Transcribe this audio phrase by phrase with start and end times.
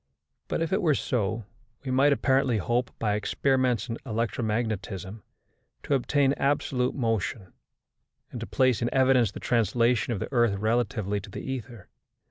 [0.47, 1.45] But if it were so,
[1.85, 5.21] we might apparently hope, by experiments in electromagnetism,
[5.83, 7.53] to obtain absolute motion,
[8.31, 11.87] and to place in evidence the translation of the earth relatively to the ether.